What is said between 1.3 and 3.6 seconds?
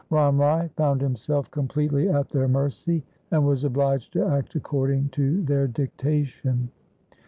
completely at their mercy, and